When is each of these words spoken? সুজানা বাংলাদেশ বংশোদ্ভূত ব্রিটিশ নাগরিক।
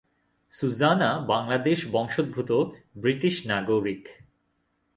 সুজানা 0.51 1.09
বাংলাদেশ 1.27 1.79
বংশোদ্ভূত 1.91 2.51
ব্রিটিশ 2.97 3.35
নাগরিক। 3.45 4.03